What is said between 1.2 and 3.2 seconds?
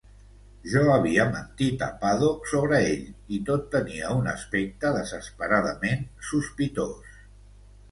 mentit a Paddock sobre ell,